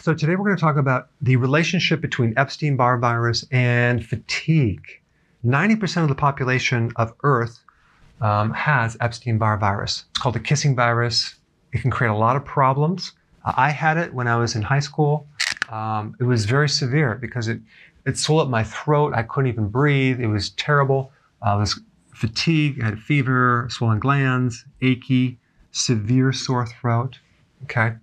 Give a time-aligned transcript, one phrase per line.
[0.00, 4.82] So today we're going to talk about the relationship between Epstein-Barr virus and fatigue.
[5.44, 7.60] 90% of the population of Earth
[8.22, 10.06] um, has Epstein-Barr virus.
[10.08, 11.34] It's called the kissing virus.
[11.74, 13.12] It can create a lot of problems.
[13.44, 15.26] Uh, I had it when I was in high school.
[15.68, 17.60] Um, it was very severe because it,
[18.06, 19.12] it swelled up my throat.
[19.14, 20.18] I couldn't even breathe.
[20.18, 21.12] It was terrible.
[21.42, 21.78] Uh, was
[22.14, 25.38] fatigue, I had fever, swollen glands, achy,
[25.72, 27.18] severe sore throat.
[27.64, 27.96] Okay.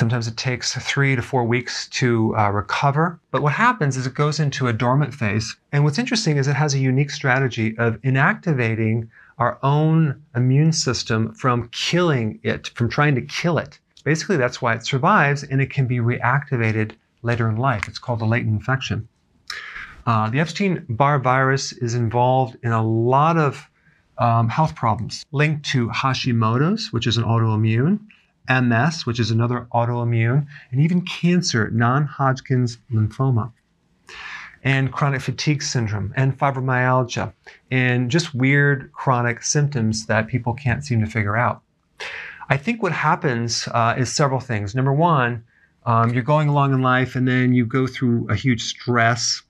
[0.00, 3.20] Sometimes it takes three to four weeks to uh, recover.
[3.32, 5.54] But what happens is it goes into a dormant phase.
[5.72, 11.34] And what's interesting is it has a unique strategy of inactivating our own immune system
[11.34, 13.78] from killing it, from trying to kill it.
[14.02, 17.86] Basically, that's why it survives and it can be reactivated later in life.
[17.86, 19.06] It's called a latent infection.
[20.06, 23.68] Uh, the Epstein Barr virus is involved in a lot of
[24.16, 28.00] um, health problems linked to Hashimoto's, which is an autoimmune,
[28.50, 33.52] MS, which is another autoimmune, and even cancer, non Hodgkin's lymphoma,
[34.64, 37.32] and chronic fatigue syndrome, and fibromyalgia,
[37.70, 41.62] and just weird chronic symptoms that people can't seem to figure out.
[42.48, 44.74] I think what happens uh, is several things.
[44.74, 45.44] Number one,
[45.86, 49.42] um, you're going along in life and then you go through a huge stress.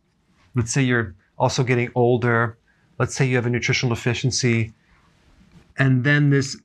[0.55, 2.59] Let's say you're also getting older.
[2.99, 4.75] Let's say you have a nutritional deficiency.
[5.79, 6.61] And then this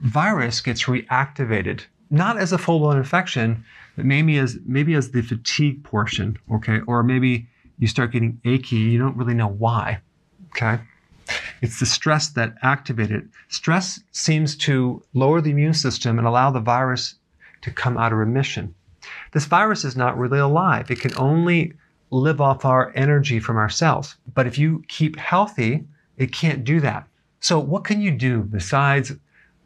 [0.00, 3.64] virus gets reactivated, not as a full-blown infection,
[3.96, 7.48] but maybe as maybe as the fatigue portion, okay, or maybe
[7.78, 10.00] you start getting achy, you don't really know why,
[10.50, 10.80] okay.
[11.60, 13.28] It's the stress that activated.
[13.48, 17.16] Stress seems to lower the immune system and allow the virus
[17.62, 18.74] to come out of remission.
[19.32, 20.90] This virus is not really alive.
[20.90, 21.74] It can only
[22.10, 24.16] live off our energy from our cells.
[24.34, 25.84] But if you keep healthy,
[26.16, 27.06] it can't do that.
[27.40, 29.12] So, what can you do besides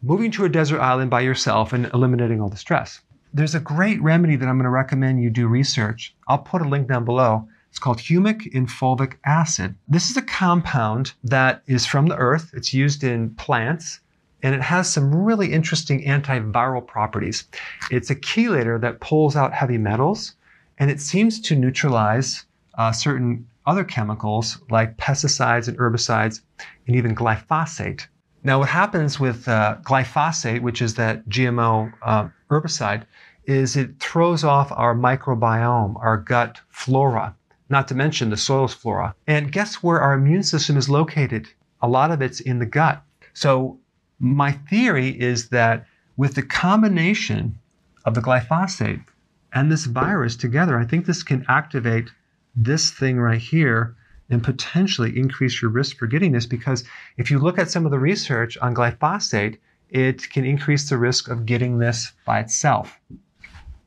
[0.03, 3.01] moving to a desert island by yourself and eliminating all the stress.
[3.33, 6.15] There's a great remedy that I'm going to recommend you do research.
[6.29, 7.49] I'll put a link down below.
[7.71, 9.75] It's called humic and fulvic acid.
[9.89, 12.51] This is a compound that is from the earth.
[12.53, 14.01] It's used in plants
[14.43, 17.45] and it has some really interesting antiviral properties.
[17.91, 20.35] It's a chelator that pulls out heavy metals
[20.79, 22.45] and it seems to neutralize
[22.77, 26.41] uh, certain other chemicals like pesticides and herbicides
[26.87, 28.07] and even glyphosate.
[28.45, 33.05] Now, what happens with uh, glyphosate, which is that GMO uh, herbicide,
[33.45, 37.37] is it throws off our microbiome, our gut flora,
[37.69, 39.15] not to mention the soil's flora.
[39.27, 41.49] And guess where our immune system is located?
[41.81, 43.03] A lot of it's in the gut.
[43.33, 43.79] So,
[44.19, 45.87] my theory is that
[46.17, 47.59] with the combination
[48.05, 49.05] of the glyphosate
[49.53, 52.11] and this virus together, I think this can activate
[52.55, 53.97] this thing right here
[54.33, 56.85] and potentially increase your risk for getting this because
[57.17, 59.59] if you look at some of the research on glyphosate,
[59.91, 62.99] it can increase the risk of getting this by itself.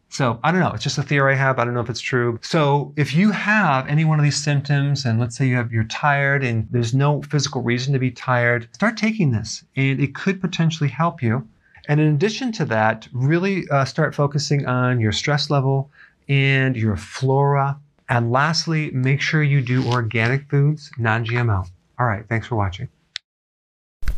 [0.10, 0.72] So I don't know.
[0.72, 1.60] It's just a theory I have.
[1.60, 2.40] I don't know if it's true.
[2.42, 5.84] So if you have any one of these symptoms, and let's say you have you're
[5.84, 10.40] tired and there's no physical reason to be tired, start taking this, and it could
[10.40, 11.46] potentially help you.
[11.90, 15.92] And in addition to that, really uh, start focusing on your stress level
[16.30, 17.78] and your flora.
[18.10, 21.68] And lastly, make sure you do organic foods, non-GMO.
[22.00, 22.26] All right.
[22.30, 22.88] Thanks for watching.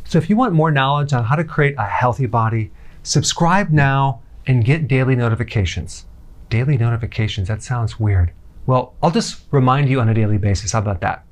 [0.04, 2.72] So if you want more knowledge on how to create a healthy body,
[3.04, 6.06] subscribe now and get daily notifications.
[6.50, 8.32] Daily notifications, that sounds weird.
[8.66, 10.72] Well, I'll just remind you on a daily basis.
[10.72, 11.24] How about that?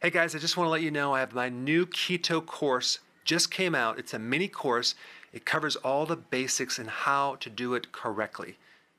[0.00, 2.98] Hey guys, I just want to let you know I have my new keto course
[3.24, 3.98] just came out.
[3.98, 4.94] It's a mini course.
[5.32, 8.56] It covers all the basics and how to do it correctly.